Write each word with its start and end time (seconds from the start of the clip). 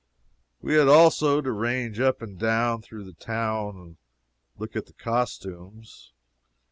We 0.63 0.73
had 0.73 0.87
also 0.87 1.41
to 1.41 1.51
range 1.51 1.99
up 1.99 2.23
and 2.23 2.35
down 2.39 2.81
through 2.81 3.03
the 3.03 3.13
town 3.13 3.77
and 3.77 3.97
look 4.57 4.75
at 4.75 4.87
the 4.87 4.93
costumes. 4.93 6.11